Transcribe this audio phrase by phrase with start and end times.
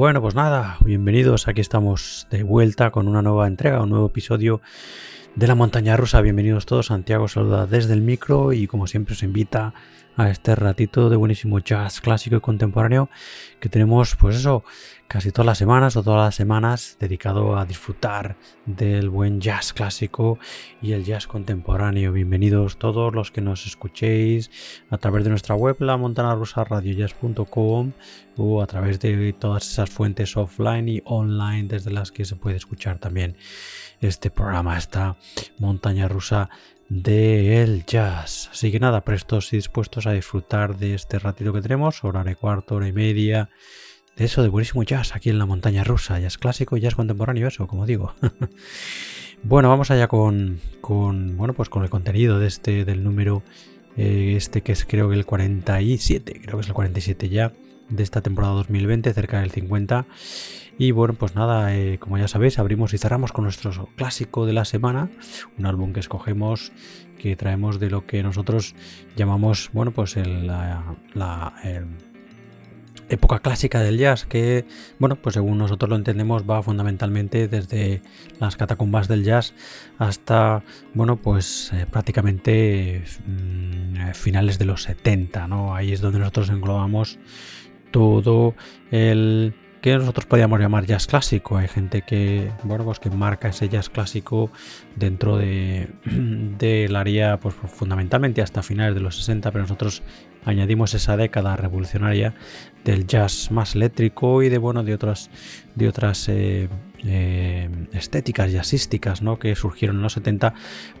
[0.00, 1.46] Bueno, pues nada, bienvenidos.
[1.46, 4.62] Aquí estamos de vuelta con una nueva entrega, un nuevo episodio
[5.34, 6.22] de la montaña rusa.
[6.22, 6.86] Bienvenidos todos.
[6.86, 9.74] Santiago saluda desde el micro y como siempre os invita
[10.16, 13.10] a este ratito de buenísimo jazz clásico y contemporáneo
[13.60, 14.64] que tenemos, pues eso,
[15.10, 20.38] casi todas las semanas o todas las semanas dedicado a disfrutar del buen jazz clásico
[20.80, 22.12] y el jazz contemporáneo.
[22.12, 24.52] Bienvenidos todos los que nos escuchéis
[24.88, 27.90] a través de nuestra web, la montana rusa radiojazz.com
[28.36, 32.54] o a través de todas esas fuentes offline y online desde las que se puede
[32.54, 33.36] escuchar también
[34.00, 35.16] este programa, esta
[35.58, 36.50] montaña rusa
[36.88, 38.48] del jazz.
[38.52, 42.36] Así que nada, prestos y dispuestos a disfrutar de este ratito que tenemos, hora y
[42.36, 43.50] cuarto, hora y media,
[44.24, 47.86] eso, de buenísimo jazz aquí en la montaña rusa, jazz clásico, jazz contemporáneo, eso, como
[47.86, 48.14] digo.
[49.42, 53.42] bueno, vamos allá con, con, bueno, pues con el contenido de este, del número,
[53.96, 57.52] eh, este que es creo que el 47, creo que es el 47 ya,
[57.88, 60.06] de esta temporada 2020, cerca del 50.
[60.78, 64.52] Y bueno, pues nada, eh, como ya sabéis, abrimos y cerramos con nuestro clásico de
[64.52, 65.10] la semana,
[65.58, 66.72] un álbum que escogemos,
[67.18, 68.74] que traemos de lo que nosotros
[69.16, 70.96] llamamos, bueno, pues la,
[73.10, 74.64] época clásica del jazz, que,
[74.98, 78.02] bueno, pues según nosotros lo entendemos, va fundamentalmente desde
[78.38, 79.54] las catacumbas del jazz
[79.98, 80.62] hasta,
[80.94, 85.74] bueno, pues eh, prácticamente mm, finales de los 70, ¿no?
[85.74, 87.18] Ahí es donde nosotros englobamos
[87.90, 88.54] todo
[88.90, 91.56] el que nosotros podríamos llamar jazz clásico.
[91.56, 94.50] Hay gente que, bueno, pues que marca ese jazz clásico
[94.96, 100.02] dentro de del área, pues fundamentalmente hasta finales de los 60, pero nosotros
[100.44, 102.34] añadimos esa década revolucionaria
[102.84, 105.30] del jazz más eléctrico y de bueno de otras
[105.74, 106.68] de otras eh,
[107.04, 109.38] eh, estéticas jazzísticas ¿no?
[109.38, 110.54] que surgieron en los 70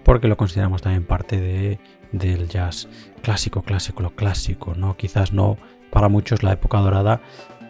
[0.04, 1.78] porque lo consideramos también parte de,
[2.12, 2.88] del jazz
[3.22, 4.96] clásico, clásico, lo clásico, ¿no?
[4.96, 5.58] Quizás no
[5.90, 7.20] para muchos la época dorada,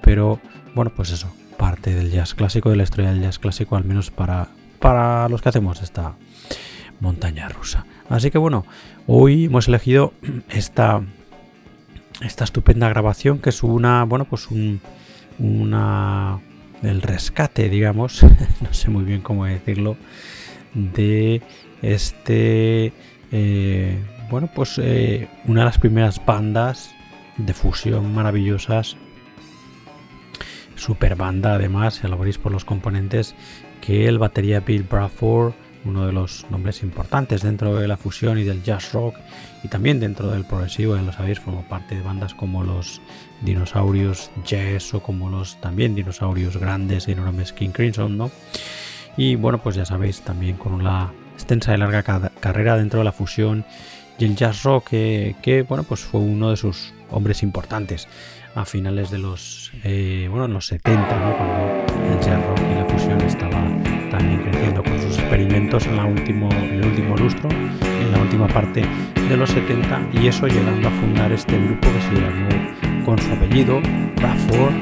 [0.03, 0.41] pero
[0.75, 4.11] bueno, pues eso, parte del jazz clásico, de la historia del jazz clásico, al menos
[4.11, 6.15] para, para los que hacemos esta
[7.01, 7.87] montaña rusa.
[8.09, 8.67] Así que bueno,
[9.07, 10.13] hoy hemos elegido
[10.49, 11.03] esta,
[12.21, 14.81] esta estupenda grabación que es una, bueno, pues un,
[15.39, 16.41] una,
[16.83, 18.23] el rescate, digamos,
[18.61, 19.97] no sé muy bien cómo decirlo,
[20.75, 21.43] de
[21.83, 22.93] este,
[23.33, 23.99] eh,
[24.31, 26.91] bueno, pues eh, una de las primeras bandas
[27.37, 28.97] de fusión maravillosas
[30.81, 33.35] super banda además, ya lo por los componentes,
[33.81, 35.53] que el batería Bill Bradford,
[35.85, 39.17] uno de los nombres importantes dentro de la fusión y del jazz rock
[39.63, 43.01] y también dentro del progresivo, ya lo sabéis, formó parte de bandas como los
[43.43, 48.31] dinosaurios jazz o como los también dinosaurios grandes y enormes King Crimson, ¿no?
[49.17, 52.03] Y bueno, pues ya sabéis, también con una extensa y larga
[52.41, 53.65] carrera dentro de la fusión
[54.19, 58.07] y el jazz rock, que, bueno, pues fue uno de sus hombres importantes
[58.55, 63.21] a finales de los, eh, bueno, los 70, cuando el jazz rock y la fusión
[63.23, 63.63] estaba
[64.11, 64.83] también creciendo
[65.31, 68.83] experimentos en, la último, el último lustro, en la última parte
[69.29, 73.33] de los 70, y eso llegando a fundar este grupo que se llamó con su
[73.33, 73.81] apellido,
[74.17, 74.75] Bradford,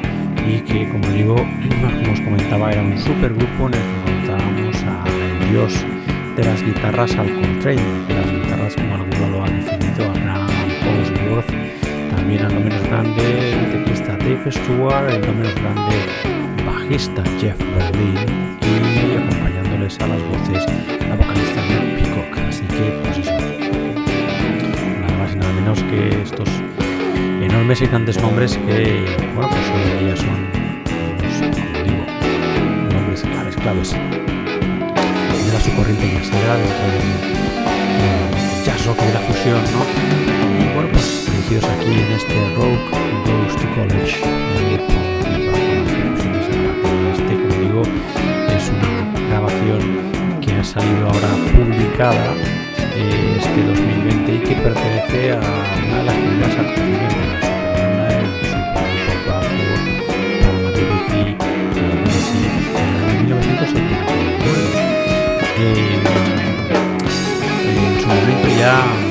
[0.49, 5.51] y que, como digo, como os comentaba, era un supergrupo en el que encontrábamos al
[5.51, 5.85] dios
[6.35, 10.49] de las guitarras al Coltrane, de las guitarras como alguno lo ha definido, a Graham
[12.17, 15.97] también al no menos grande el teclista Dave Stewart, el no menos grande
[16.65, 18.17] bajista Jeff Berlin
[18.63, 19.08] y
[19.89, 20.67] a las voces
[21.09, 22.39] la vocalista Neil Peacock.
[22.47, 23.33] Así que, pues eso,
[25.01, 26.49] nada más y nada menos que estos
[27.41, 30.47] enormes y grandes nombres que, bueno, pues hoy en día son,
[31.17, 32.05] pues, como digo,
[32.93, 37.09] nombres claves, claves de la su corriente jazzera dentro del
[37.97, 40.63] de jazz rock de la fusión, ¿no?
[40.63, 41.29] Y bueno, pues
[41.65, 42.79] aquí en este Rogue
[43.25, 45.08] Goes to College.
[50.69, 52.35] Salido ahora publicada
[52.95, 58.05] eh, este 2020 y que pertenece a una de las primeras actuaciones de la Superbanda
[58.17, 59.19] del Super
[60.43, 61.13] para la BBC
[63.09, 64.37] en 1979.
[65.59, 66.03] Eh,
[67.65, 69.08] en su momento ya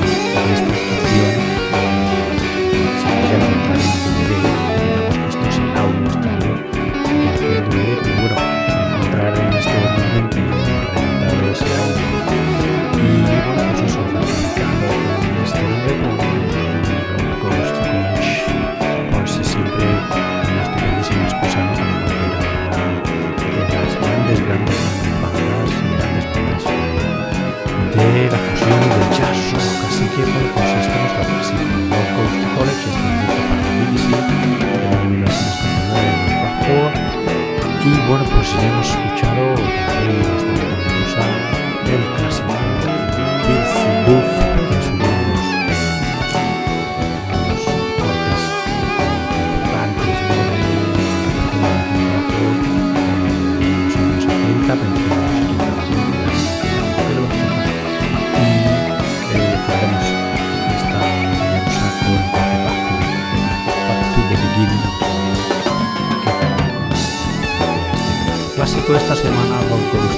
[38.08, 40.37] bueno, pues ya hemos escuchado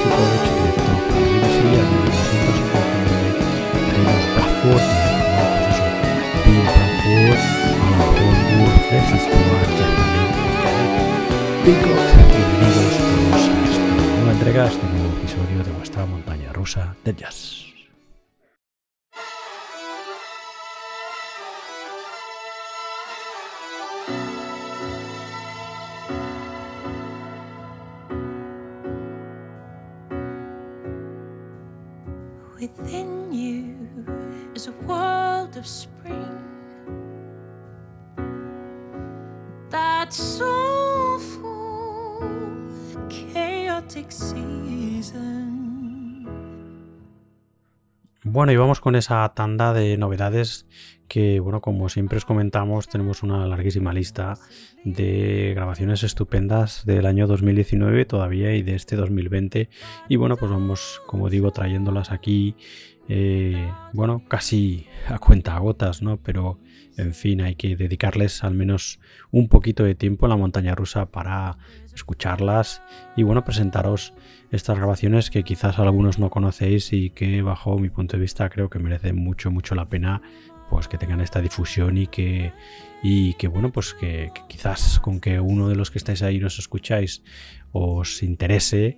[0.00, 1.78] plástico hecho de tronca de
[4.35, 4.87] Bradford
[6.45, 7.42] Bill Bradford,
[8.88, 9.25] Francis
[11.64, 12.02] Peacock,
[12.33, 12.95] bienvenidos
[13.33, 17.50] a esta nueva entrega, este nuevo episodio de vuestra montaña rusa de jazz.
[48.40, 50.66] Bueno, y vamos con esa tanda de novedades
[51.09, 54.38] que, bueno, como siempre os comentamos, tenemos una larguísima lista
[54.82, 59.68] de grabaciones estupendas del año 2019 todavía y de este 2020.
[60.09, 62.56] Y bueno, pues vamos, como digo, trayéndolas aquí,
[63.11, 66.16] eh, bueno, casi a cuenta gotas, ¿no?
[66.16, 66.59] Pero,
[66.97, 71.11] en fin, hay que dedicarles al menos un poquito de tiempo en la montaña rusa
[71.11, 71.59] para
[71.94, 72.80] escucharlas
[73.18, 74.14] y, bueno, presentaros
[74.50, 78.69] estas grabaciones que quizás algunos no conocéis y que bajo mi punto de vista creo
[78.69, 80.23] que merecen mucho, mucho la pena
[80.71, 82.52] pues que tengan esta difusión y que,
[83.02, 86.59] y que bueno, pues que, quizás con que uno de los que estáis ahí nos
[86.59, 87.25] escucháis
[87.73, 88.97] os interese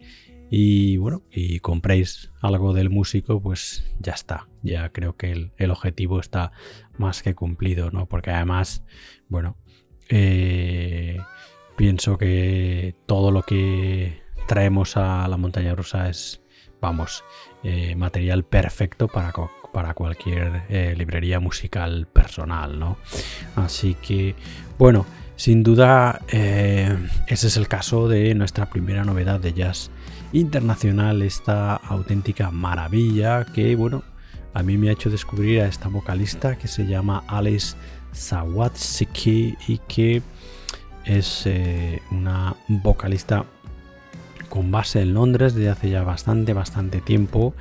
[0.51, 4.49] y bueno, y compréis algo del músico, pues ya está.
[4.63, 6.53] Ya creo que el, el objetivo está
[6.99, 8.05] más que cumplido, ¿no?
[8.05, 8.85] Porque además,
[9.29, 9.57] bueno,
[10.11, 11.17] eh,
[11.75, 14.22] pienso que todo lo que
[14.53, 16.43] traemos a la montaña rusa es,
[16.79, 17.25] vamos,
[17.65, 19.33] eh, material perfecto para,
[19.73, 22.99] para cualquier eh, librería musical personal, ¿no?
[23.57, 24.35] Así que,
[24.79, 25.07] bueno,
[25.37, 26.95] sin duda eh,
[27.29, 29.91] ese es el caso de nuestra primera novedad de jazz
[30.35, 34.03] internacional, esta auténtica maravilla que, bueno,
[34.53, 37.75] a mí me ha hecho descubrir a esta vocalista que se llama Alice
[38.13, 40.21] Sawatsky y que
[41.07, 41.49] es
[42.11, 43.47] una vocalista
[44.53, 47.55] con base en Londres desde hace ya bastante, bastante tiempo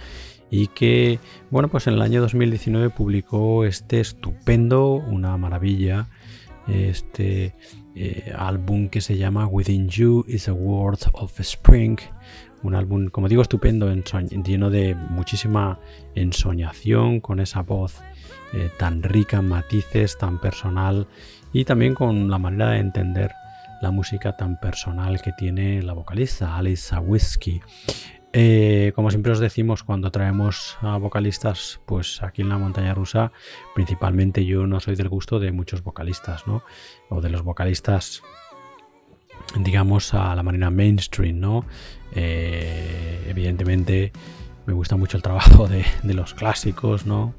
[0.49, 1.19] y que,
[1.49, 6.09] bueno, pues en el año 2019 publicó este estupendo, una maravilla,
[6.67, 7.55] este
[7.95, 11.97] eh, álbum que se llama Within You is a World of Spring,
[12.61, 13.89] un álbum, como digo, estupendo,
[14.43, 15.79] lleno de muchísima
[16.13, 18.01] ensoñación, con esa voz
[18.51, 21.07] eh, tan rica en matices, tan personal
[21.53, 23.31] y también con la manera de entender
[23.81, 27.61] la música tan personal que tiene la vocalista Alice Sawisky.
[28.33, 33.31] Eh, como siempre os decimos cuando traemos a vocalistas, pues aquí en la montaña rusa,
[33.75, 36.63] principalmente yo no soy del gusto de muchos vocalistas, ¿no?
[37.09, 38.21] O de los vocalistas,
[39.59, 41.65] digamos, a la manera mainstream, ¿no?
[42.13, 44.13] Eh, evidentemente
[44.65, 47.33] me gusta mucho el trabajo de, de los clásicos, ¿no?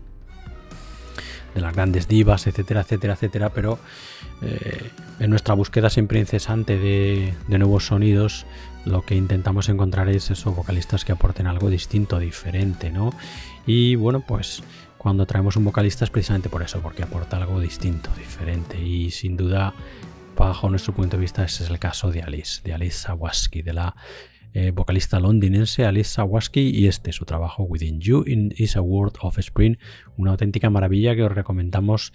[1.54, 3.78] De las grandes divas, etcétera, etcétera, etcétera, pero
[4.42, 4.90] eh,
[5.20, 8.46] en nuestra búsqueda siempre incesante de, de, nuevos sonidos,
[8.84, 13.12] lo que intentamos encontrar es esos vocalistas que aporten algo distinto, diferente, ¿no?
[13.66, 14.62] Y bueno, pues
[14.98, 19.36] cuando traemos un vocalista es precisamente por eso, porque aporta algo distinto, diferente, y sin
[19.36, 19.74] duda,
[20.36, 23.72] bajo nuestro punto de vista, ese es el caso de Alice, de Alice Sawaski, de
[23.72, 23.96] la
[24.54, 29.16] eh, vocalista londinense Alice Sawaski y este su trabajo Within You in is a World
[29.22, 29.78] of Spring,
[30.16, 32.12] una auténtica maravilla que os recomendamos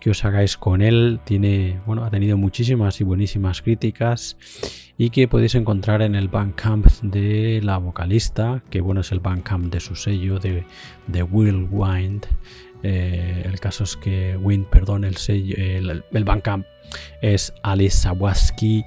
[0.00, 1.20] que os hagáis con él.
[1.24, 4.36] Tiene, bueno, ha tenido muchísimas y buenísimas críticas
[4.98, 9.72] y que podéis encontrar en el Bandcamp de la vocalista, que bueno es el Bandcamp
[9.72, 10.64] de su sello de,
[11.06, 12.26] de Will Wind.
[12.82, 16.66] Eh, el caso es que Wind, perdón, el sello, el, el Bandcamp
[17.22, 18.84] es Alice Sawaski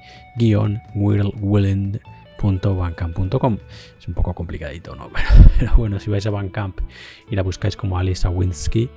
[0.96, 2.00] Will Willand
[2.42, 3.58] bandcamp.com
[4.00, 5.10] es un poco complicadito no
[5.60, 6.80] pero, bueno si vais a Bandcamp
[7.30, 8.90] y la buscáis como Alice Winsky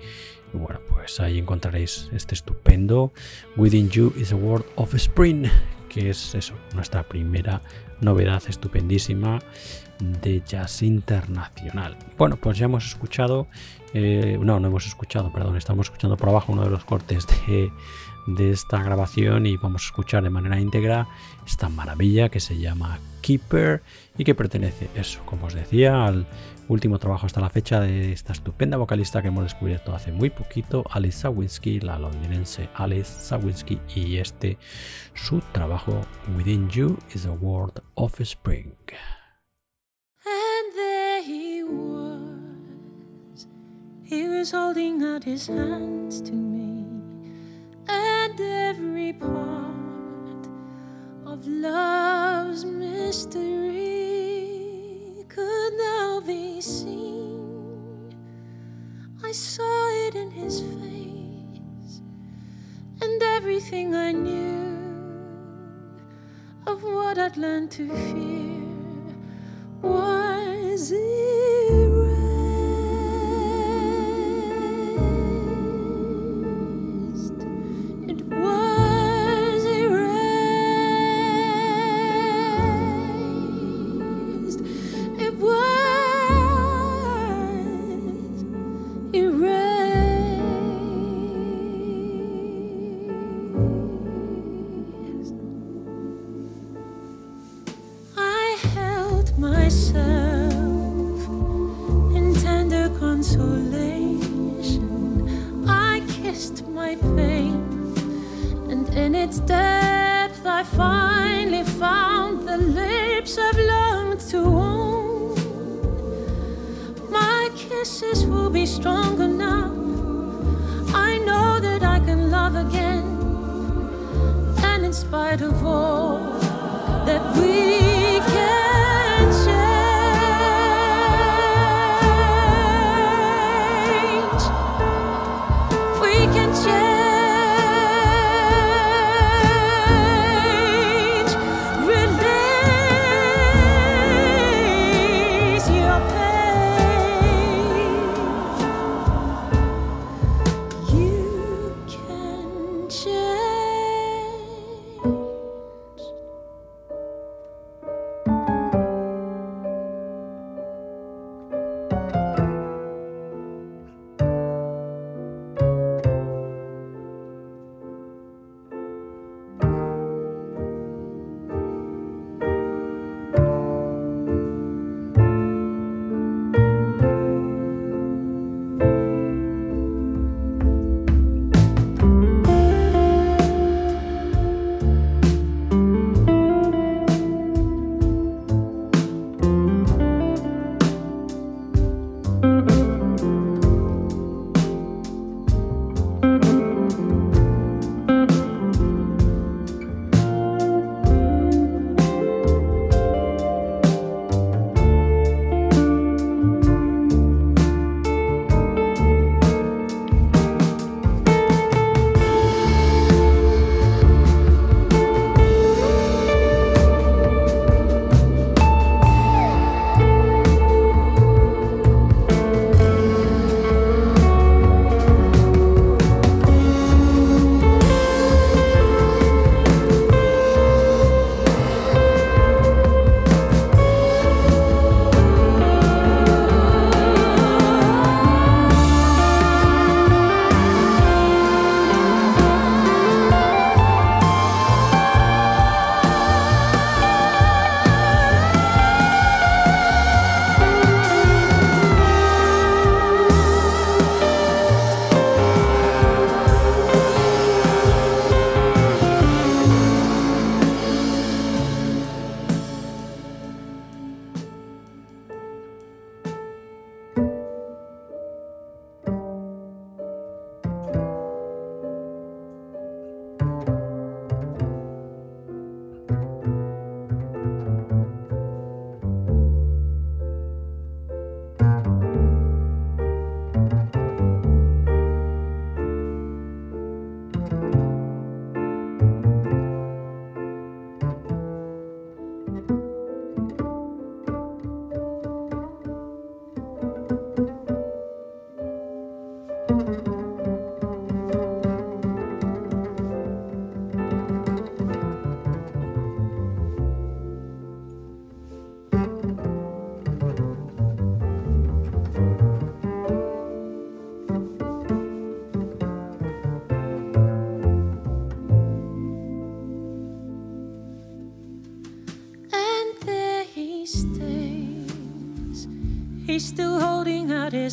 [0.53, 3.13] bueno pues ahí encontraréis este estupendo
[3.57, 5.49] Within You is a World of Spring
[5.89, 7.63] que es eso nuestra primera
[8.01, 9.39] novedad estupendísima
[10.01, 11.97] de jazz internacional.
[12.19, 13.47] Bueno pues ya hemos escuchado
[13.93, 17.71] eh, no no hemos escuchado perdón estamos escuchando por abajo uno de los cortes de
[18.27, 21.09] de esta grabación y vamos a escuchar de manera íntegra
[21.47, 23.83] esta maravilla que se llama Keeper
[24.17, 26.27] y que pertenece, eso, como os decía, al
[26.69, 30.85] último trabajo hasta la fecha de esta estupenda vocalista que hemos descubierto hace muy poquito,
[30.91, 34.59] Alice Sawinski, la londinense Alice Sawinski, y este
[35.15, 36.01] su trabajo
[36.37, 38.75] Within You is a World of Spring.
[40.25, 43.47] And there he was,
[44.05, 46.54] he was holding out his hands to.
[47.89, 50.49] And every part
[51.27, 54.05] of love's mystery
[55.29, 58.15] could now be seen.
[59.23, 62.01] I saw it in his face,
[63.03, 64.65] and everything I knew
[66.67, 68.63] of what I'd learned to fear
[69.83, 71.94] was erased.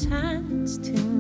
[0.05, 1.10] Hands to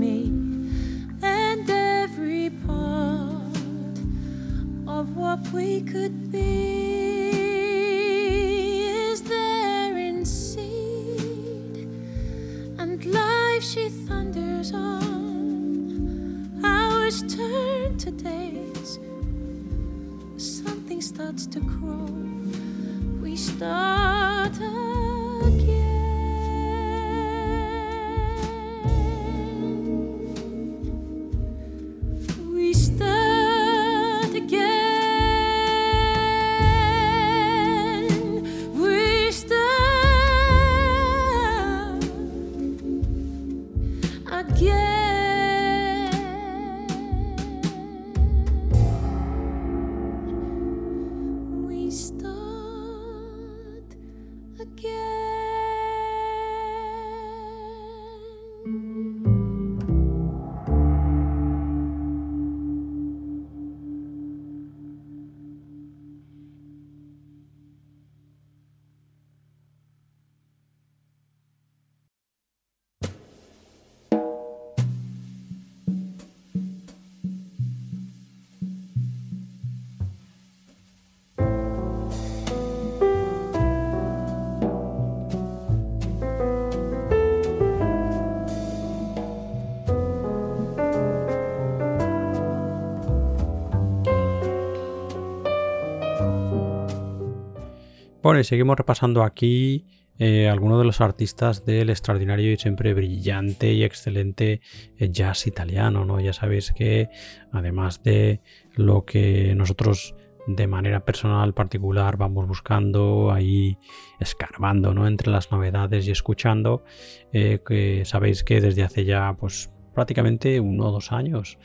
[98.39, 99.85] Y seguimos repasando aquí
[100.17, 104.61] eh, algunos de los artistas del extraordinario y siempre brillante y excelente
[104.97, 106.19] eh, jazz italiano, ¿no?
[106.19, 107.09] Ya sabéis que
[107.51, 108.41] además de
[108.75, 110.15] lo que nosotros
[110.47, 113.77] de manera personal particular vamos buscando ahí
[114.19, 115.07] escarbando ¿no?
[115.07, 116.83] entre las novedades y escuchando
[117.31, 121.59] eh, que sabéis que desde hace ya pues prácticamente uno o dos años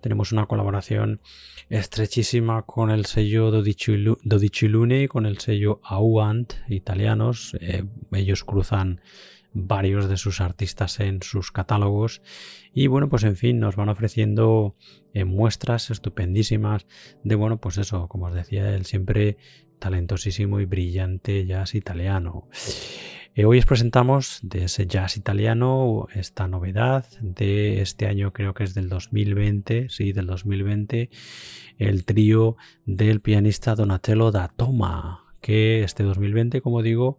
[0.00, 1.20] tenemos una colaboración
[1.72, 7.56] estrechísima con el sello Dodici Lune y con el sello Auant italianos.
[7.60, 9.00] Eh, ellos cruzan
[9.54, 12.20] varios de sus artistas en sus catálogos
[12.74, 14.76] y bueno pues en fin nos van ofreciendo
[15.12, 16.86] eh, muestras estupendísimas
[17.22, 19.36] de bueno pues eso como os decía el siempre
[19.78, 22.48] talentosísimo y brillante jazz italiano
[23.34, 28.64] eh, hoy os presentamos de ese jazz italiano esta novedad de este año, creo que
[28.64, 31.10] es del 2020, sí, del 2020,
[31.78, 37.18] el trío del pianista Donatello da Toma que este 2020, como digo,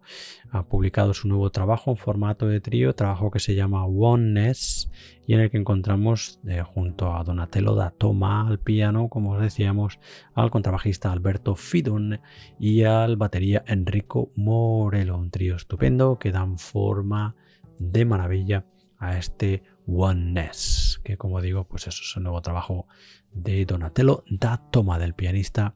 [0.50, 4.90] ha publicado su nuevo trabajo en formato de trío, trabajo que se llama Oneness
[5.26, 9.42] y en el que encontramos eh, junto a Donatello da Toma al piano, como os
[9.42, 10.00] decíamos,
[10.34, 12.20] al contrabajista Alberto Fidon
[12.58, 17.36] y al batería Enrico Morello, un trío estupendo que dan forma
[17.78, 18.64] de maravilla
[18.98, 22.86] a este Oneness, que como digo, pues eso es un nuevo trabajo
[23.32, 25.74] de Donatello da Toma del pianista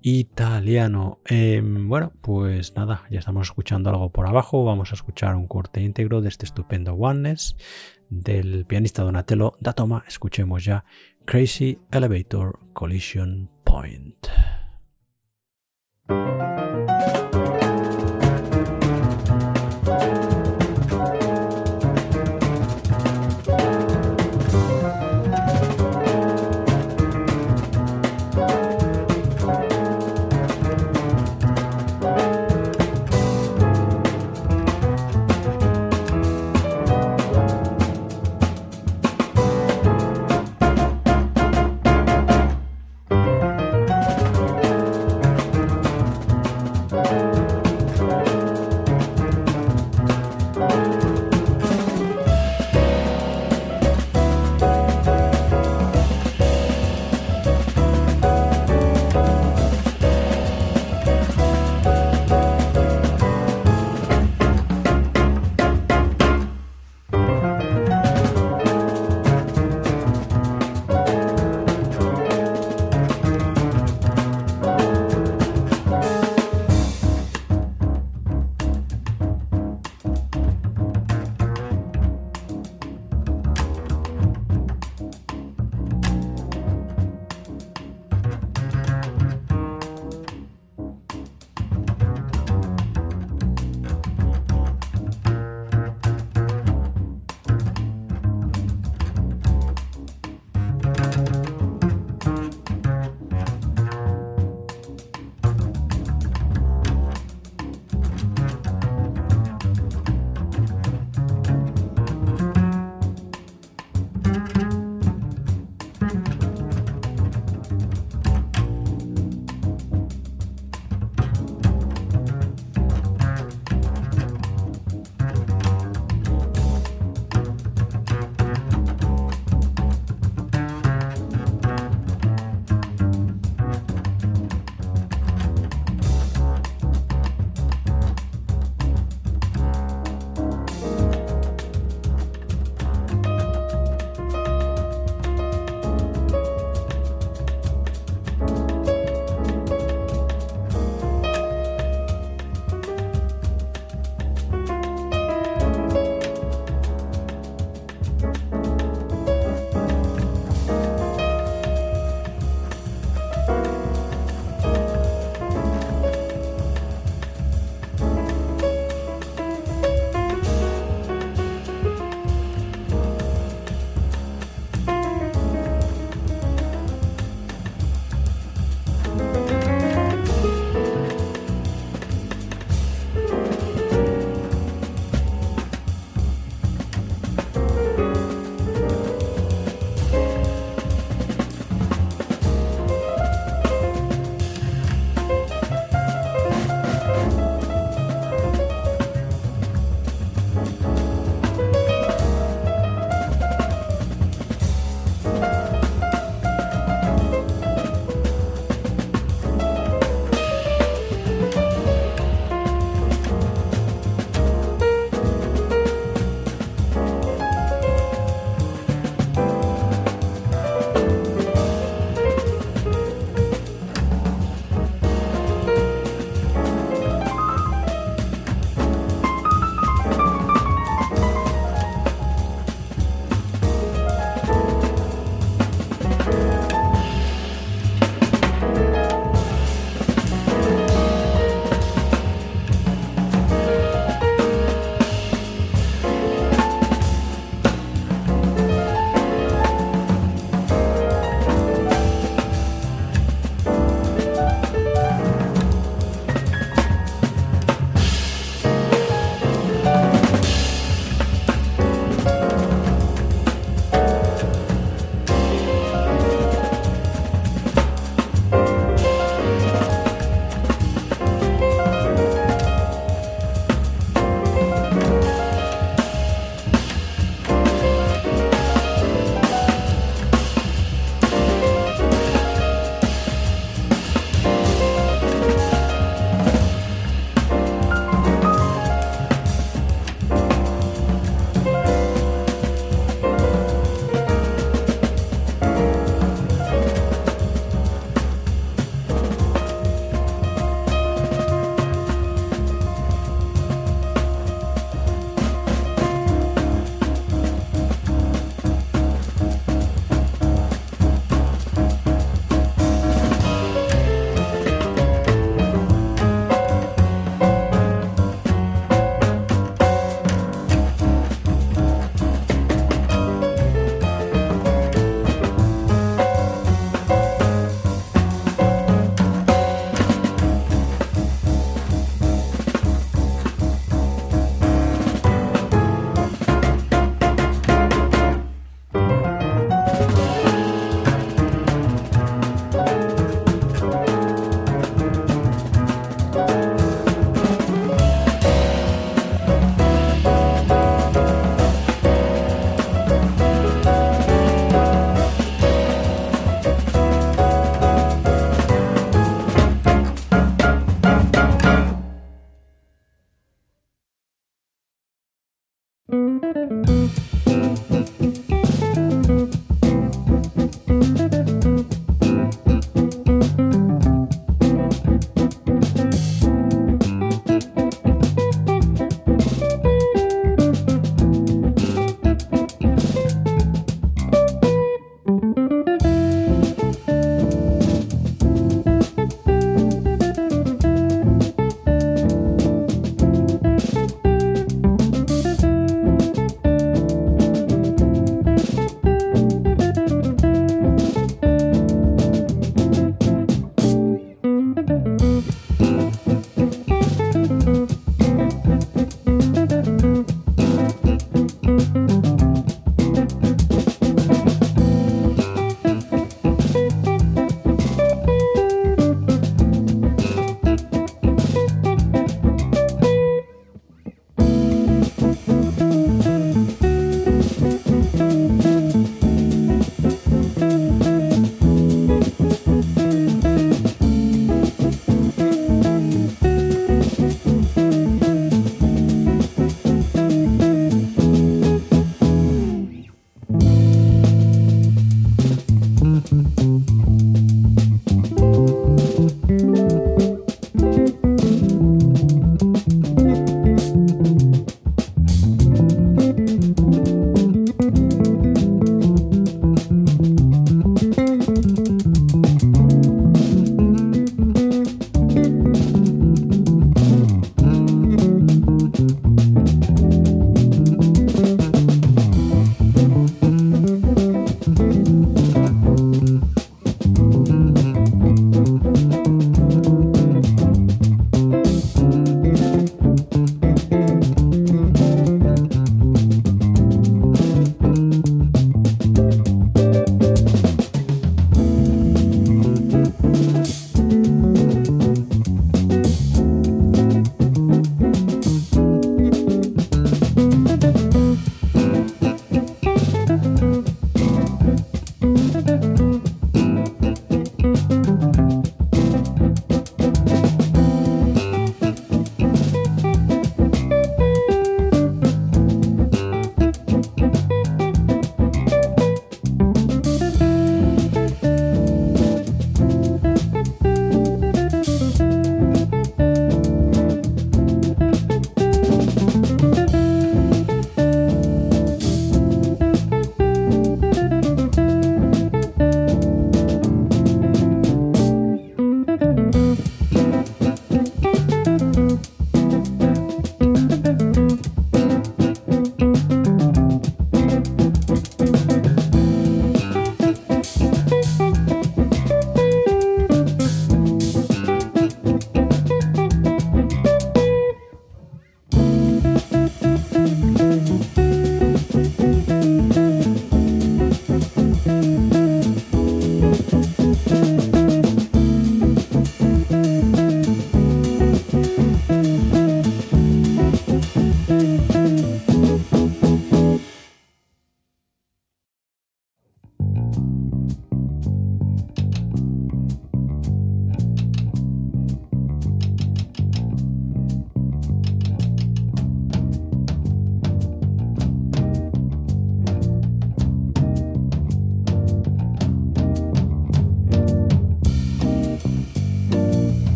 [0.00, 1.20] italiano.
[1.26, 4.64] Em, bueno, pues nada, ya estamos escuchando algo por abajo.
[4.64, 7.56] Vamos a escuchar un corte íntegro de este estupendo Oneness
[8.08, 10.04] del pianista Donatello da Toma.
[10.06, 10.84] Escuchemos ya
[11.24, 14.26] Crazy Elevator Collision Point.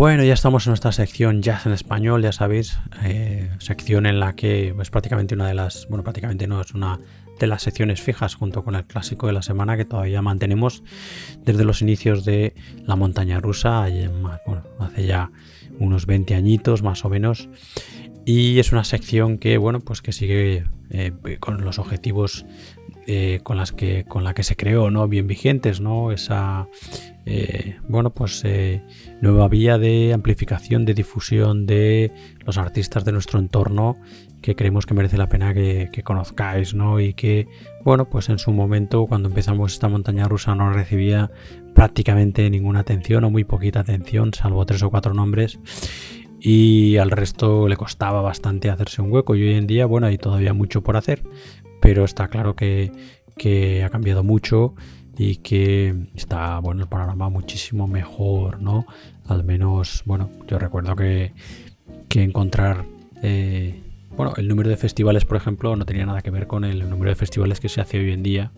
[0.00, 4.32] Bueno, ya estamos en nuestra sección Jazz en Español, ya sabéis, eh, sección en la
[4.32, 6.98] que es prácticamente una de las, bueno, prácticamente no, es una
[7.38, 10.82] de las secciones fijas junto con el clásico de la semana que todavía mantenemos
[11.44, 12.54] desde los inicios de
[12.86, 15.30] la montaña rusa, hace ya
[15.78, 17.50] unos 20 añitos más o menos.
[18.24, 22.46] Y es una sección que, bueno, pues que sigue eh, con los objetivos
[23.06, 25.08] eh, con las que con la que se creó, ¿no?
[25.08, 26.12] Bien vigentes, ¿no?
[26.12, 26.68] Esa
[27.26, 28.42] eh, bueno, pues
[29.20, 32.12] nueva vía de amplificación, de difusión de
[32.44, 33.98] los artistas de nuestro entorno
[34.40, 36.98] que creemos que merece la pena que, conozcáis, ¿no?
[36.98, 37.46] Y que,
[37.84, 41.30] bueno, pues en su momento, cuando empezamos esta montaña rusa, no recibía
[41.74, 45.58] prácticamente ninguna atención o muy poquita atención, salvo tres o cuatro nombres
[46.40, 50.16] y al resto le costaba bastante hacerse un hueco y hoy en día, bueno, hay
[50.16, 51.22] todavía mucho por hacer,
[51.80, 52.90] pero está claro que,
[53.84, 54.74] ha cambiado mucho
[55.20, 58.86] y que está, bueno, el panorama muchísimo mejor, ¿no?
[59.28, 61.34] Al menos, bueno, yo recuerdo que,
[62.08, 62.86] que encontrar...
[63.22, 63.82] Eh,
[64.16, 67.10] bueno, el número de festivales, por ejemplo, no tenía nada que ver con el número
[67.10, 68.50] de festivales que se hace hoy en día.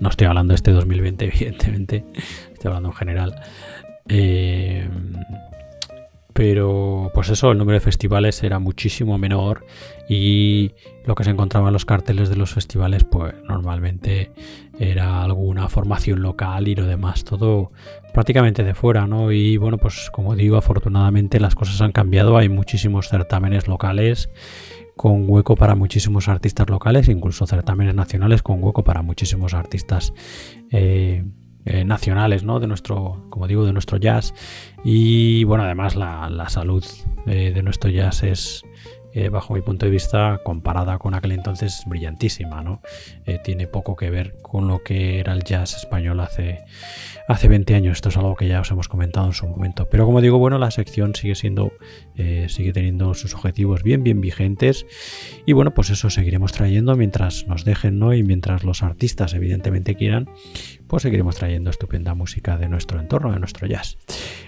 [0.00, 2.06] No estoy hablando de este 2020, evidentemente,
[2.54, 3.42] estoy hablando en general.
[4.08, 4.88] Eh,
[6.32, 9.64] pero pues eso, el número de festivales era muchísimo menor
[10.08, 10.72] y
[11.04, 14.30] lo que se encontraba en los carteles de los festivales pues normalmente
[14.78, 17.72] era alguna formación local y lo demás todo
[18.12, 19.32] prácticamente de fuera, ¿no?
[19.32, 24.28] Y bueno, pues como digo, afortunadamente las cosas han cambiado, hay muchísimos certámenes locales
[24.96, 30.12] con hueco para muchísimos artistas locales, incluso certámenes nacionales con hueco para muchísimos artistas
[30.70, 31.24] eh,
[31.64, 32.58] eh, nacionales, ¿no?
[32.58, 34.34] De nuestro, como digo, de nuestro jazz.
[34.82, 36.84] Y bueno, además la, salud
[37.26, 38.64] eh, de nuestro jazz es,
[39.14, 42.80] eh, bajo mi punto de vista, comparada con aquel entonces, brillantísima, ¿no?
[43.44, 46.64] tiene poco que ver con lo que era el jazz español hace,
[47.28, 47.98] hace 20 años.
[47.98, 49.88] Esto es algo que ya os hemos comentado en su momento.
[49.88, 51.72] Pero como digo, bueno, la sección sigue siendo,
[52.48, 54.84] sigue teniendo sus objetivos bien, bien vigentes.
[55.46, 58.14] Y bueno, pues eso seguiremos trayendo mientras nos dejen, ¿no?
[58.14, 60.28] Y mientras los artistas evidentemente quieran,
[60.92, 63.96] pues seguiremos trayendo estupenda música de nuestro entorno, de nuestro jazz.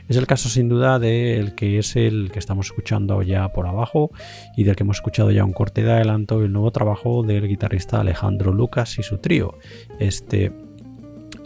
[0.09, 4.11] Es el caso sin duda del que es el que estamos escuchando ya por abajo
[4.55, 7.99] y del que hemos escuchado ya un corte de adelanto, el nuevo trabajo del guitarrista
[7.99, 9.57] Alejandro Lucas y su trío.
[9.99, 10.53] Este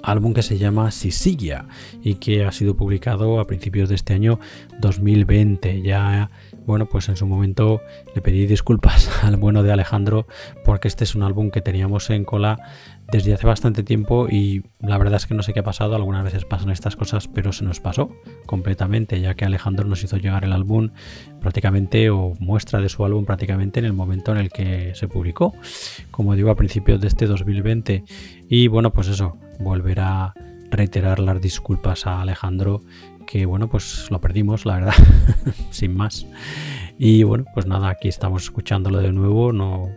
[0.03, 1.67] álbum que se llama Sisilia
[2.03, 4.41] y que ha sido publicado a principios de este año
[4.81, 5.81] 2020.
[5.83, 6.29] Ya,
[6.69, 7.81] bueno, pues en su momento
[8.15, 10.27] le pedí disculpas al bueno de Alejandro
[10.67, 12.59] porque este es un álbum que teníamos en cola
[13.11, 16.25] desde hace bastante tiempo y la verdad es que no sé qué ha pasado, algunas
[16.25, 18.11] veces pasan estas cosas, pero se nos pasó
[18.45, 20.91] completamente, ya que Alejandro nos hizo llegar el álbum
[21.41, 25.55] prácticamente o muestra de su álbum prácticamente en el momento en el que se publicó,
[26.11, 28.05] como digo, a principios de este 2020.
[28.51, 30.35] Y bueno, pues eso, volver a
[30.71, 32.83] reiterar las disculpas a Alejandro,
[33.29, 34.95] que bueno, pues lo perdimos, la verdad,
[35.71, 36.27] sin más.
[36.99, 39.91] Y bueno, pues nada, aquí estamos escuchándolo de nuevo, no...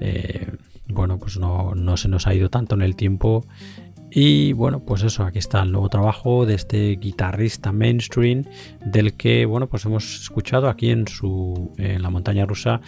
[0.00, 0.50] Eh,
[0.88, 3.46] bueno, pues no, no se nos ha ido tanto en el tiempo
[4.16, 8.44] y bueno, pues eso, aquí está el nuevo trabajo de este guitarrista mainstream
[8.84, 11.04] del que, bueno, pues hemos escuchado aquí en
[12.00, 12.80] la montaña rusa,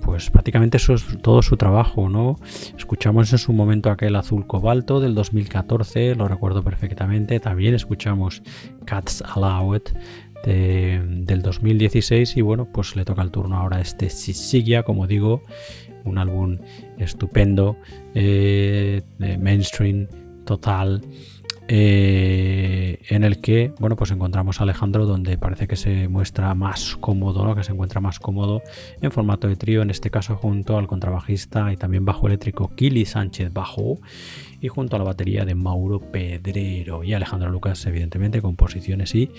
[0.00, 0.78] pues prácticamente
[1.22, 2.36] todo su trabajo, ¿no?
[2.76, 7.38] Escuchamos en su momento aquel azul cobalto del 2014, lo recuerdo perfectamente.
[7.38, 8.42] También escuchamos
[8.84, 9.82] Cats Allowed
[10.44, 15.42] del 2016 y bueno, pues le toca el turno ahora a este Sisigia, como digo,
[16.04, 16.58] un álbum
[16.98, 17.76] estupendo,
[18.14, 20.08] eh, de mainstream
[20.44, 21.02] total
[21.68, 26.96] eh, en el que bueno pues encontramos a Alejandro donde parece que se muestra más
[26.96, 27.54] cómodo ¿no?
[27.54, 28.62] que se encuentra más cómodo
[29.00, 33.04] en formato de trío en este caso junto al contrabajista y también bajo eléctrico Kili
[33.04, 34.00] Sánchez bajo
[34.60, 39.30] y junto a la batería de Mauro Pedrero y Alejandro Lucas evidentemente composiciones y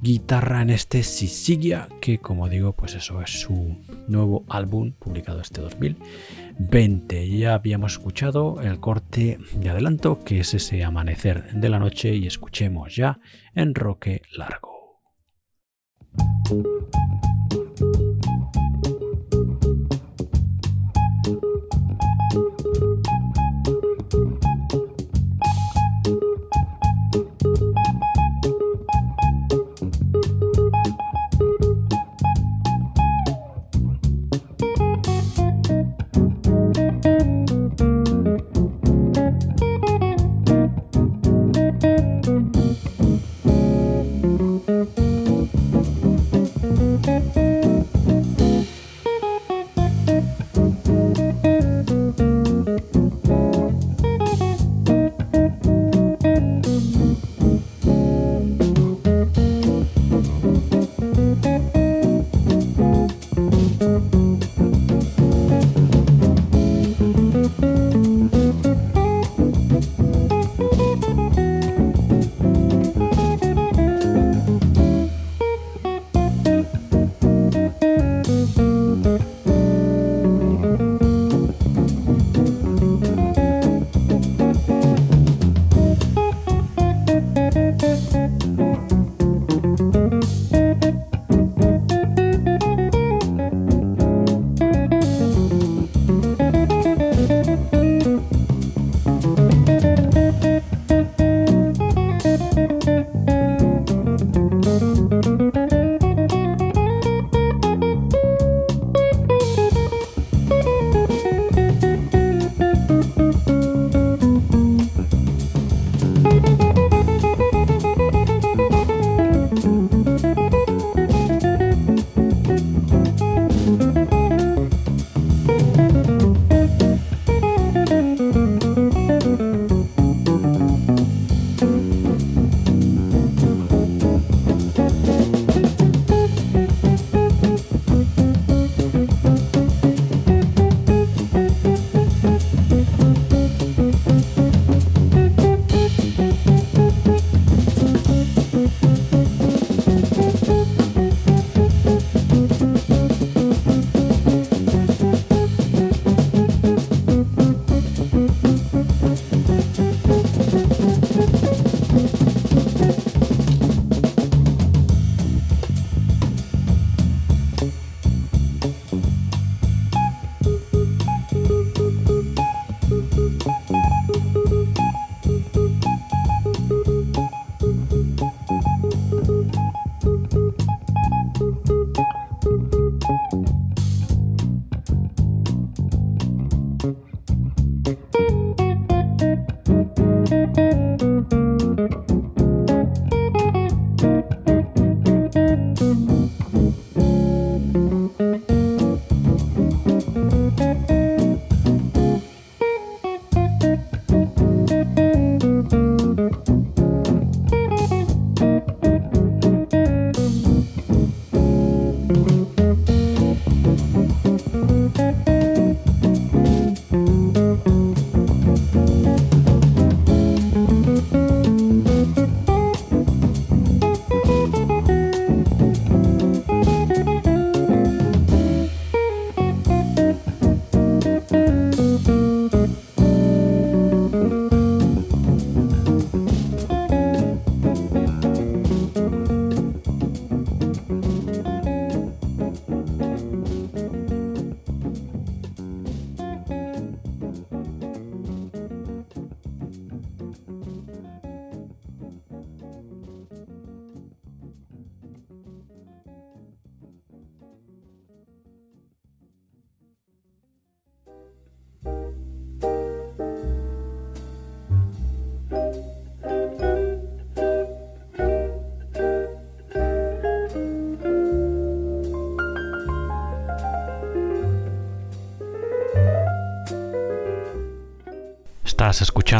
[0.00, 3.76] guitarra en este Sisigia que como digo pues eso es su
[4.06, 5.96] nuevo álbum publicado este 2000
[6.58, 7.28] 20.
[7.36, 12.26] Ya habíamos escuchado el corte de adelanto que es ese amanecer de la noche y
[12.26, 13.18] escuchemos ya
[13.54, 15.00] en Roque Largo.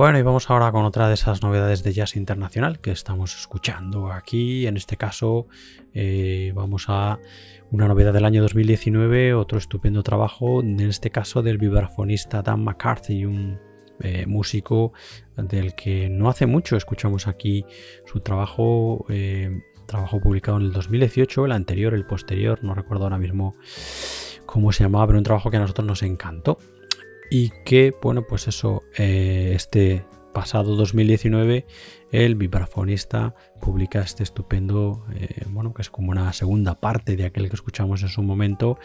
[0.00, 4.10] Bueno, y vamos ahora con otra de esas novedades de jazz internacional que estamos escuchando
[4.10, 4.66] aquí.
[4.66, 5.46] En este caso,
[5.92, 7.18] eh, vamos a
[7.70, 13.26] una novedad del año 2019, otro estupendo trabajo, en este caso del vibrafonista Dan McCarthy,
[13.26, 13.60] un
[14.00, 14.94] eh, músico
[15.36, 17.66] del que no hace mucho escuchamos aquí
[18.06, 19.50] su trabajo, eh,
[19.84, 23.54] trabajo publicado en el 2018, el anterior, el posterior, no recuerdo ahora mismo
[24.46, 26.56] cómo se llamaba, pero un trabajo que a nosotros nos encantó
[27.30, 31.66] y que, bueno, pues eso, eh, este pasado 2019
[32.12, 37.48] el vibrafonista publica este estupendo, eh, bueno, que es como una segunda parte de aquel
[37.48, 38.78] que escuchamos en su momento,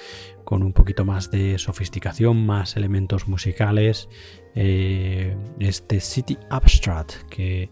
[0.44, 4.10] con un poquito más de sofisticación, más elementos musicales,
[4.54, 7.72] eh, este City Abstract, que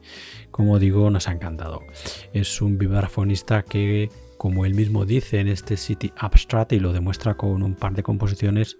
[0.50, 1.82] como digo nos ha encantado.
[2.34, 4.10] Es un vibrafonista que
[4.44, 8.04] como él mismo dice en este City Abstract y lo demuestra con un par de
[8.04, 8.78] composiciones,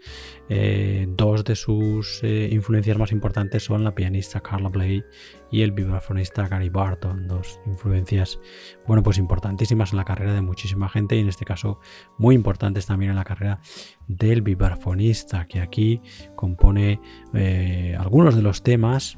[0.50, 5.06] eh, dos de sus eh, influencias más importantes son la pianista Carla Bley
[5.52, 8.42] y el vibrafonista Gary Barton, dos influencias,
[8.86, 11.80] bueno, pues importantísimas en la carrera de muchísima gente y en este caso
[12.18, 13.62] muy importantes también en la carrera
[14.10, 16.02] del vibrafonista, que aquí
[16.36, 17.00] compone
[17.34, 19.18] eh, algunos de los temas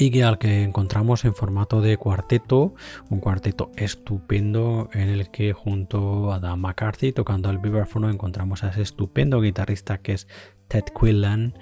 [0.00, 2.74] y que al que encontramos en formato de cuarteto,
[3.10, 8.70] un cuarteto estupendo en el que junto a Dan McCarthy tocando el vibrafono encontramos a
[8.70, 10.26] ese estupendo guitarrista que es
[10.68, 11.52] Ted Quillan,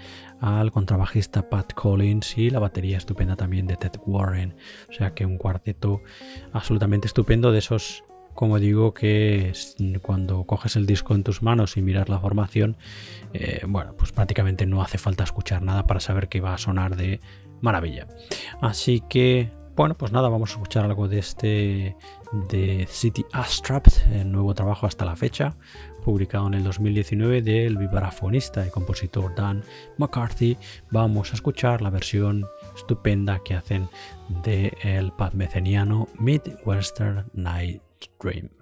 [0.41, 4.55] al contrabajista Pat Collins y la batería estupenda también de Ted Warren.
[4.89, 6.03] O sea que un cuarteto
[6.53, 9.53] absolutamente estupendo de esos como digo, que
[10.01, 12.77] cuando coges el disco en tus manos y miras la formación,
[13.33, 16.95] eh, bueno, pues prácticamente no hace falta escuchar nada para saber que va a sonar
[16.95, 17.21] de
[17.61, 18.07] maravilla.
[18.61, 21.97] Así que, bueno, pues nada, vamos a escuchar algo de este
[22.49, 25.57] de City Astrapt, el nuevo trabajo hasta la fecha,
[26.05, 29.63] publicado en el 2019 del vibrafonista y compositor Dan
[29.97, 30.57] McCarthy.
[30.91, 32.47] Vamos a escuchar la versión
[32.77, 33.89] estupenda que hacen
[34.45, 37.83] de el padmeceniano Midwestern Night
[38.21, 38.58] Dream.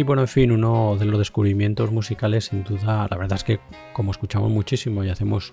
[0.00, 3.60] Y bueno, en fin, uno de los descubrimientos musicales, sin duda, la verdad es que
[3.92, 5.52] como escuchamos muchísimo y hacemos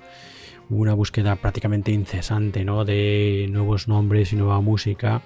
[0.70, 2.86] una búsqueda prácticamente incesante ¿no?
[2.86, 5.22] de nuevos nombres y nueva música,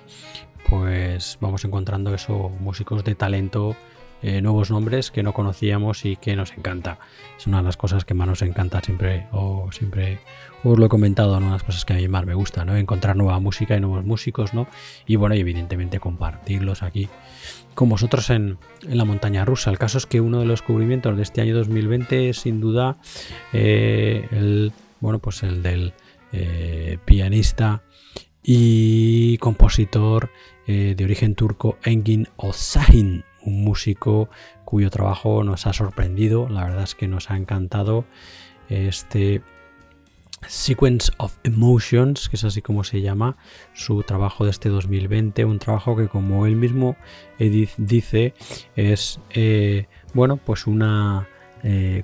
[0.67, 3.76] pues vamos encontrando eso, músicos de talento,
[4.24, 6.97] eh, nuevos nombres que no conocíamos y que nos encanta.
[7.38, 10.19] Es una de las cosas que más nos encanta siempre, o siempre
[10.63, 12.76] os lo he comentado, una de las cosas que a mí más me gusta, ¿no?
[12.76, 14.67] Encontrar nueva música y nuevos músicos, ¿no?
[15.05, 17.07] Y bueno, y evidentemente compartirlos aquí
[17.74, 19.69] con vosotros en, la montaña rusa.
[19.69, 22.97] El caso es que uno de los descubrimientos de este año 2020 es sin duda
[23.53, 25.93] eh, el, bueno, pues el del
[26.32, 27.84] eh, pianista
[28.43, 30.32] y compositor
[30.67, 34.30] de origen turco Engin Osahin un músico
[34.65, 38.05] cuyo trabajo nos ha sorprendido, la verdad es que nos ha encantado
[38.69, 39.41] este
[40.47, 43.37] Sequence of Emotions, que es así como se llama
[43.73, 46.95] su trabajo de este 2020, un trabajo que como él mismo
[47.37, 48.33] dice
[48.75, 51.27] es, eh, bueno, pues una...
[51.63, 52.03] Eh,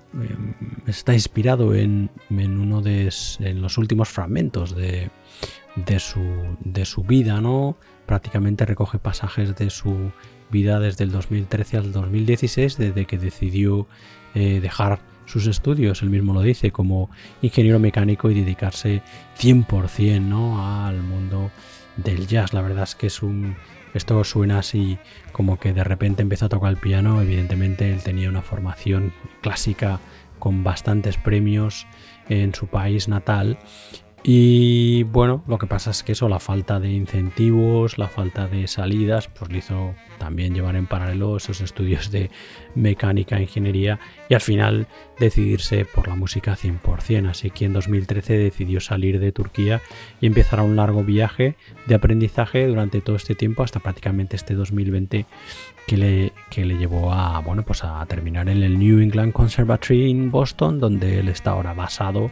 [0.85, 5.09] está inspirado en, uno de en los últimos fragmentos de,
[5.75, 6.21] de, su,
[6.59, 7.75] de su vida, ¿no?
[8.05, 10.11] Prácticamente recoge pasajes de su
[10.51, 13.87] vida desde el 2013 al 2016, desde que decidió
[14.33, 17.11] eh, dejar sus estudios, él mismo lo dice, como
[17.41, 19.03] ingeniero mecánico y dedicarse
[19.39, 20.85] 100% ¿no?
[20.85, 21.51] al mundo
[21.97, 22.53] del jazz.
[22.53, 23.55] La verdad es que es un...
[23.93, 24.97] Esto suena así
[25.31, 27.21] como que de repente empezó a tocar el piano.
[27.21, 29.99] Evidentemente él tenía una formación clásica
[30.39, 31.87] con bastantes premios
[32.29, 33.57] en su país natal
[34.23, 38.67] y bueno, lo que pasa es que eso, la falta de incentivos, la falta de
[38.67, 42.29] salidas, pues le hizo también llevar en paralelo esos estudios de
[42.75, 44.87] mecánica, ingeniería y al final
[45.19, 47.29] decidirse por la música 100%.
[47.29, 49.81] Así que en 2013 decidió salir de Turquía
[50.19, 51.55] y empezar un largo viaje
[51.85, 55.25] de aprendizaje durante todo este tiempo hasta prácticamente este 2020
[55.85, 60.11] que le, que le llevó a, bueno, pues a terminar en el New England Conservatory
[60.11, 62.29] en Boston, donde él está ahora basado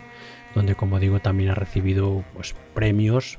[0.56, 3.38] donde como digo también ha recibido pues, premios.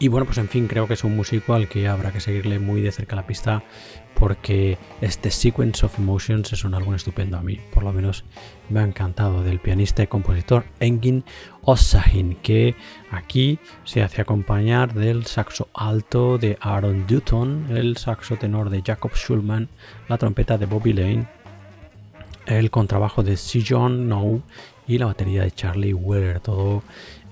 [0.00, 2.58] Y bueno, pues en fin, creo que es un músico al que habrá que seguirle
[2.58, 3.62] muy de cerca la pista
[4.14, 8.24] porque este Sequence of Emotions es un álbum estupendo a mí, por lo menos
[8.70, 11.24] me ha encantado, del pianista y compositor Engin
[11.62, 12.74] Osahin, que
[13.10, 19.12] aquí se hace acompañar del saxo alto de Aaron Dutton, el saxo tenor de Jacob
[19.14, 19.68] Schulman,
[20.08, 21.26] la trompeta de Bobby Lane,
[22.46, 24.42] el contrabajo de Sijon No
[24.86, 26.82] y la batería de Charlie Weller, todo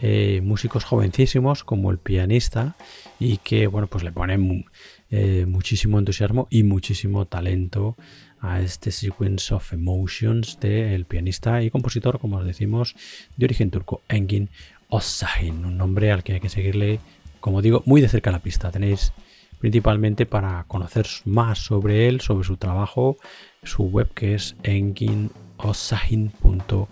[0.01, 2.77] eh, músicos jovencísimos como el pianista
[3.19, 4.67] y que bueno pues le ponen
[5.11, 7.97] eh, muchísimo entusiasmo y muchísimo talento
[8.41, 12.97] a este Sequence of Emotions del pianista y compositor, como os decimos,
[13.37, 14.49] de origen turco, Engin
[14.89, 16.99] Osahin, un nombre al que hay que seguirle,
[17.39, 18.73] como digo, muy de cerca la pista.
[18.73, 19.13] Tenéis
[19.61, 23.17] principalmente para conocer más sobre él, sobre su trabajo,
[23.63, 26.89] su web que es enginosahin.com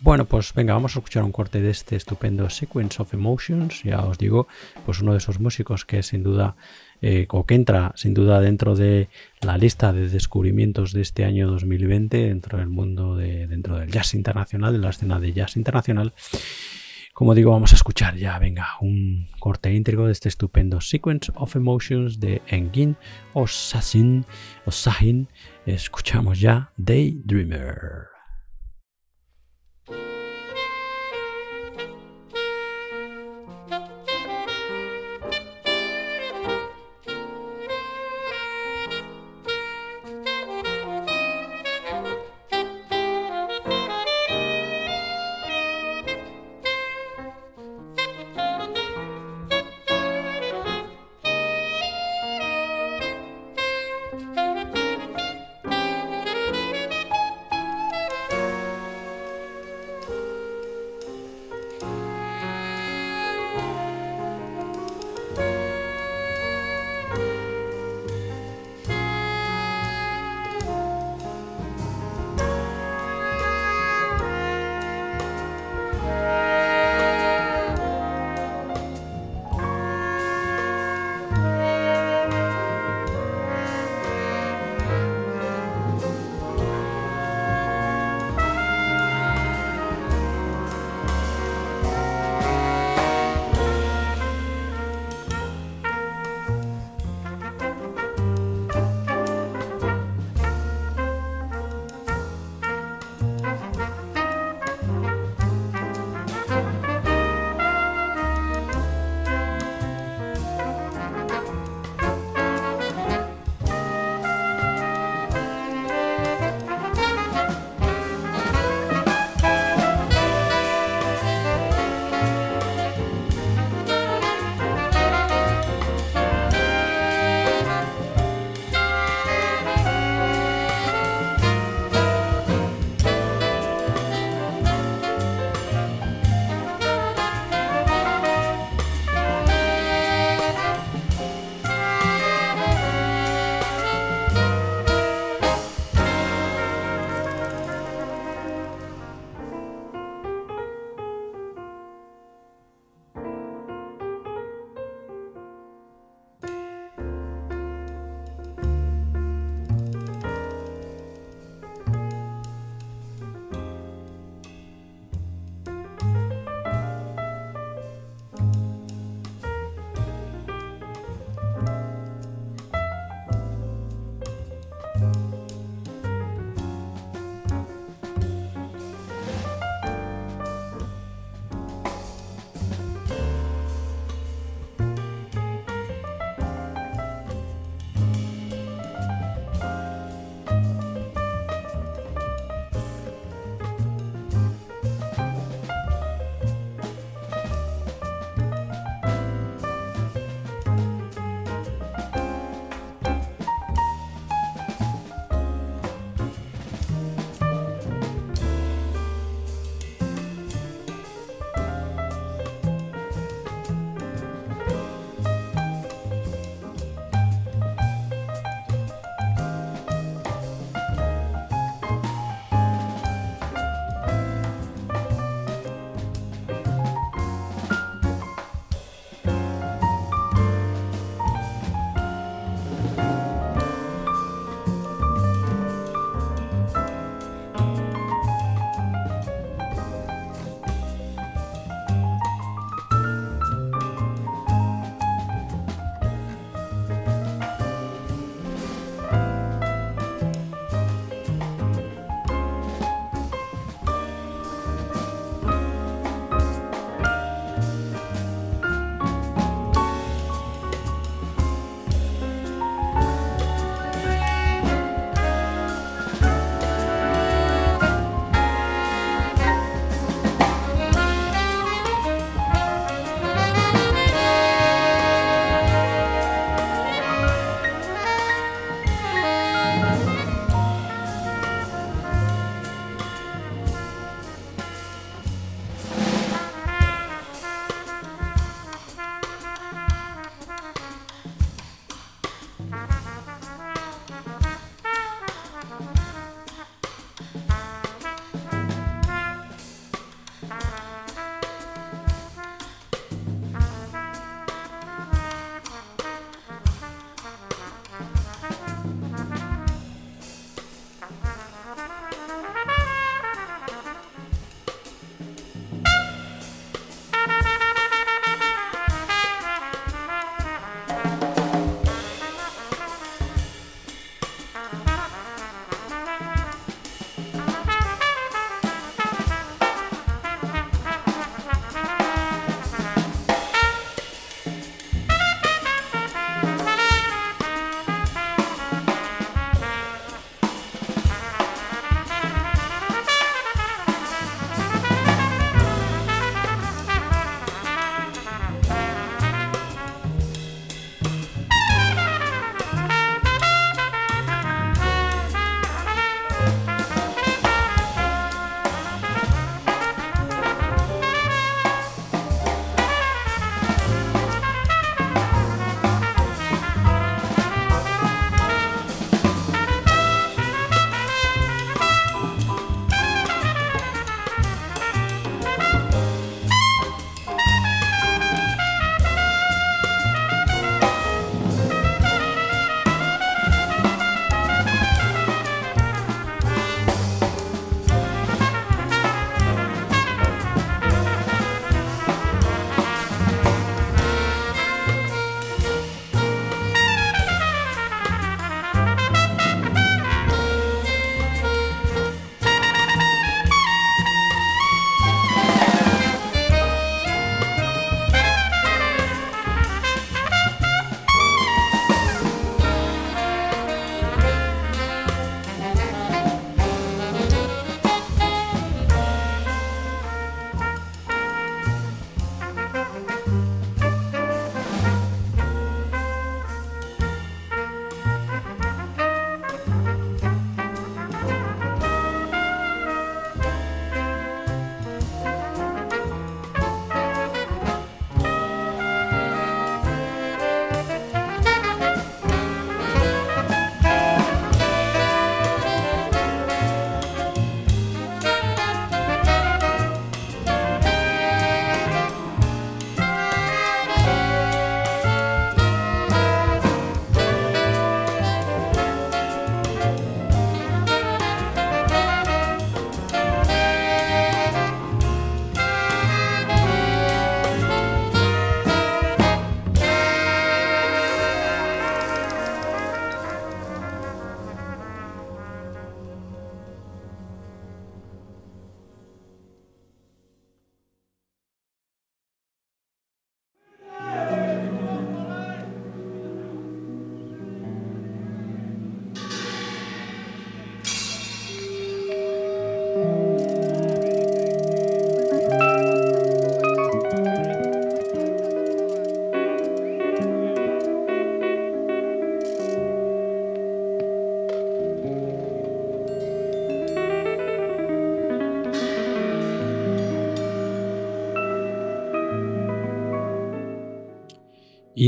[0.00, 3.82] bueno, pues venga, vamos a escuchar un corte de este estupendo Sequence of Emotions.
[3.82, 4.46] Ya os digo,
[4.86, 6.54] pues uno de esos músicos que sin duda,
[7.02, 9.08] eh, o que entra sin duda dentro de
[9.40, 14.14] la lista de descubrimientos de este año 2020, dentro del mundo, de, dentro del jazz
[14.14, 16.14] internacional, de la escena de jazz internacional.
[17.12, 21.56] Como digo, vamos a escuchar ya, venga, un corte íntegro de este estupendo Sequence of
[21.56, 22.96] Emotions de Engin
[23.32, 24.24] Osasin,
[24.64, 25.28] Osahin.
[25.66, 28.17] Escuchamos ya Daydreamer.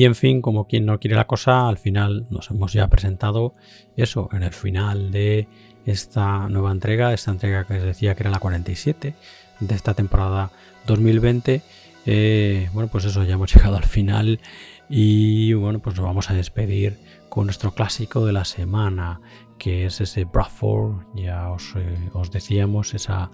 [0.00, 3.54] Y en fin, como quien no quiere la cosa, al final nos hemos ya presentado
[3.98, 5.46] eso en el final de
[5.84, 9.14] esta nueva entrega, esta entrega que os decía que era la 47
[9.60, 10.52] de esta temporada
[10.86, 11.60] 2020.
[12.06, 14.40] Eh, bueno, pues eso, ya hemos llegado al final
[14.88, 16.96] y bueno, pues nos vamos a despedir
[17.28, 19.20] con nuestro clásico de la semana,
[19.58, 23.30] que es ese Bradford, ya os, eh, os decíamos, esa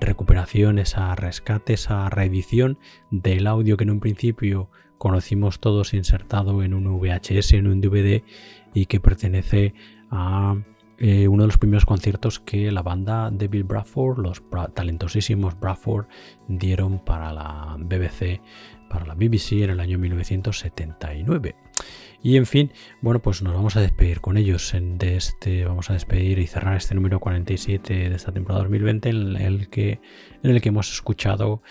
[0.00, 2.78] recuperación, esa rescate, esa reedición
[3.10, 8.22] del audio que en un principio conocimos todos insertado en un VHS, en un DVD
[8.74, 9.74] y que pertenece
[10.10, 10.56] a
[10.98, 14.42] eh, uno de los primeros conciertos que la banda de Bradford, los
[14.74, 16.06] talentosísimos Bradford,
[16.46, 18.42] dieron para la BBC,
[18.90, 21.56] para la BBC en el año 1979.
[22.22, 24.74] Y en fin, bueno, pues nos vamos a despedir con ellos.
[24.74, 29.08] En de este, vamos a despedir y cerrar este número 47 de esta temporada 2020
[29.08, 30.00] en el que,
[30.42, 31.62] en el que hemos escuchado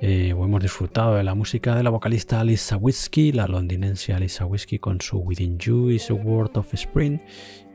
[0.00, 4.44] eh, o hemos disfrutado de la música de la vocalista Alisa Whiskey, la londinense Alisa
[4.44, 7.20] Whiskey con su Within You is a World of Spring,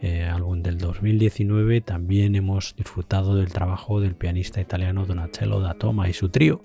[0.02, 1.80] eh, álbum del 2019.
[1.80, 6.62] También hemos disfrutado del trabajo del pianista italiano Donatello da Toma y su trío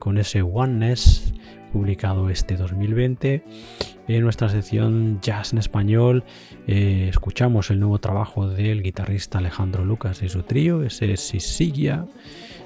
[0.00, 1.32] con ese Oneness
[1.74, 3.42] publicado este 2020.
[4.06, 6.22] En nuestra sección Jazz en Español
[6.68, 12.06] eh, escuchamos el nuevo trabajo del guitarrista Alejandro Lucas y su trío, ese Sisigia.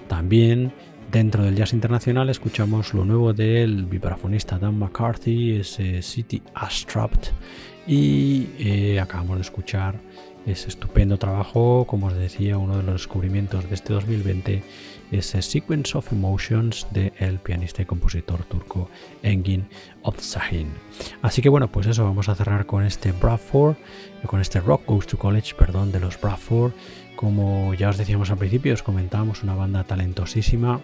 [0.09, 0.73] También
[1.11, 7.29] dentro del jazz internacional escuchamos lo nuevo del vibrafonista Dan McCarthy, ese City Astrapt.
[7.87, 9.95] Y eh, acabamos de escuchar
[10.45, 14.63] ese estupendo trabajo, como os decía, uno de los descubrimientos de este 2020
[15.11, 18.91] ese Sequence of Emotions de el pianista y compositor turco
[19.23, 19.69] Engin
[20.03, 20.69] Otsahin.
[21.23, 23.77] Así que bueno, pues eso, vamos a cerrar con este Bradford,
[24.27, 26.73] con este Rock Goes to College, perdón, de los Bradford.
[27.17, 30.81] Como ya os decíamos al principio, os comentábamos, una banda talentosísima,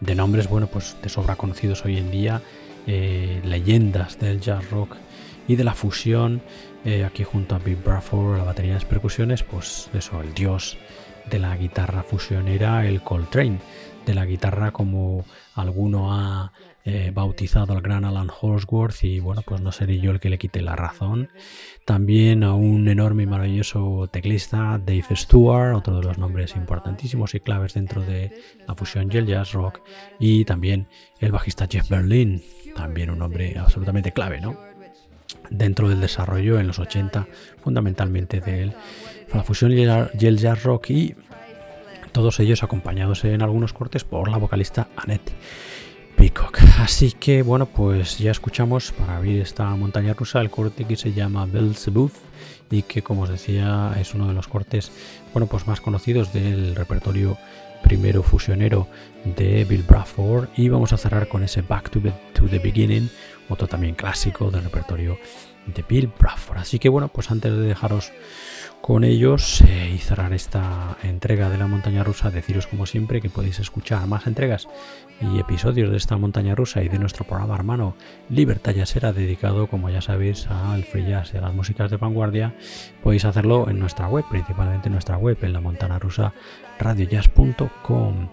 [0.00, 2.42] de nombres, bueno, pues de sobra conocidos hoy en día,
[2.86, 4.96] eh, leyendas del jazz rock
[5.48, 6.42] y de la fusión,
[6.84, 10.76] eh, aquí junto a Big Bradford, la batería de las percusiones, pues eso, el dios
[11.30, 13.58] de la guitarra fusionera, el Coltrane,
[14.06, 16.52] de la guitarra como alguno ha
[16.86, 20.36] eh, bautizado al gran Alan Holsworth y bueno, pues no seré yo el que le
[20.36, 21.30] quite la razón.
[21.86, 27.40] También a un enorme y maravilloso teclista, Dave Stewart, otro de los nombres importantísimos y
[27.40, 28.32] claves dentro de
[28.68, 29.80] la fusión y el jazz rock.
[30.18, 30.86] Y también
[31.20, 32.42] el bajista Jeff Berlin,
[32.76, 34.58] también un hombre absolutamente clave, ¿no?
[35.48, 37.26] Dentro del desarrollo en los 80,
[37.62, 38.74] fundamentalmente de
[39.34, 41.14] él la fusión y el jazz rock y
[42.12, 45.32] todos ellos acompañados en algunos cortes por la vocalista Annette
[46.16, 46.60] Peacock.
[46.78, 51.12] Así que bueno, pues ya escuchamos para abrir esta montaña rusa el corte que se
[51.12, 52.12] llama Belzebub
[52.70, 54.90] y que como os decía es uno de los cortes
[55.32, 57.36] bueno pues más conocidos del repertorio
[57.82, 58.88] primero fusionero
[59.36, 62.00] de Bill Bradford y vamos a cerrar con ese Back to,
[62.32, 63.10] to the Beginning,
[63.48, 65.18] otro también clásico del repertorio
[65.66, 66.58] de Bill Bradford.
[66.58, 68.12] Así que bueno, pues antes de dejaros
[68.84, 73.30] con ellos eh, y cerrar esta entrega de la montaña rusa, deciros como siempre que
[73.30, 74.68] podéis escuchar más entregas
[75.22, 77.96] y episodios de esta montaña rusa y de nuestro programa hermano.
[78.28, 82.54] Libertad será dedicado, como ya sabéis, al free jazz y a las músicas de vanguardia.
[83.02, 86.34] Podéis hacerlo en nuestra web, principalmente en nuestra web, en la montana rusa
[86.78, 88.28] radiojazz.com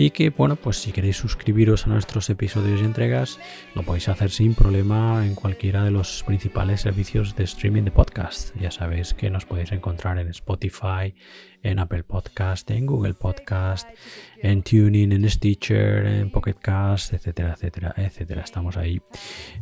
[0.00, 3.38] y que bueno pues si queréis suscribiros a nuestros episodios y entregas
[3.74, 8.56] lo podéis hacer sin problema en cualquiera de los principales servicios de streaming de podcast.
[8.58, 11.14] Ya sabéis que nos podéis encontrar en Spotify
[11.62, 13.90] en Apple Podcast en Google Podcast
[14.38, 18.40] en Tuning en Stitcher en Pocket Cast etcétera etcétera etcétera.
[18.40, 19.02] Estamos ahí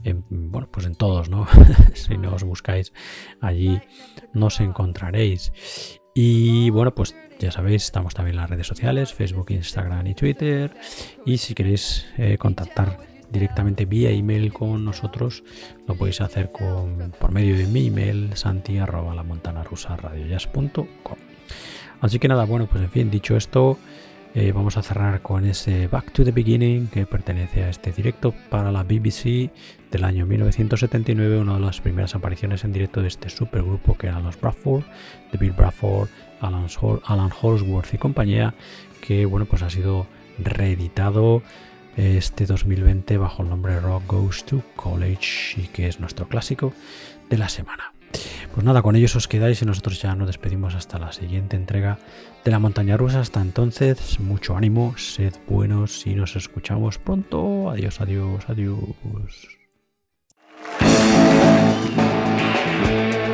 [0.04, 1.48] en, bueno pues en todos no
[1.94, 2.92] si no os buscáis
[3.40, 3.80] allí
[4.34, 5.52] nos encontraréis.
[6.14, 10.74] Y bueno pues ya sabéis, estamos también en las redes sociales, Facebook, Instagram y Twitter.
[11.24, 12.98] Y si queréis eh, contactar
[13.30, 15.44] directamente vía email con nosotros,
[15.86, 19.14] lo podéis hacer con, por medio de mi email, santi arroba
[22.00, 23.78] Así que nada, bueno, pues en fin, dicho esto,
[24.34, 28.34] eh, vamos a cerrar con ese Back to the Beginning que pertenece a este directo
[28.50, 29.50] para la BBC
[29.90, 34.24] del año 1979, una de las primeras apariciones en directo de este supergrupo que eran
[34.24, 34.84] los Bradford,
[35.32, 36.08] de Bill Bradford,
[36.40, 36.66] Alan,
[37.04, 38.54] Alan Holsworth y compañía,
[39.00, 40.06] que bueno, pues ha sido
[40.38, 41.42] reeditado
[41.96, 46.72] este 2020 bajo el nombre Rock Goes to College y que es nuestro clásico
[47.28, 47.92] de la semana.
[48.54, 51.98] Pues nada, con ellos os quedáis y nosotros ya nos despedimos hasta la siguiente entrega
[52.44, 53.20] de la montaña rusa.
[53.20, 57.70] Hasta entonces, mucho ánimo, sed buenos y nos escuchamos pronto.
[57.70, 59.57] Adiós, adiós, adiós.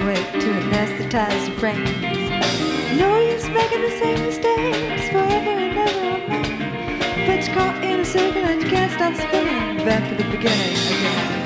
[0.06, 1.84] way to anesthetize your brain.
[2.98, 8.04] No use making the same mistakes forever and ever and But you're caught in a
[8.04, 9.84] circle and you can't stop spinning.
[9.84, 11.45] Back to the beginning again.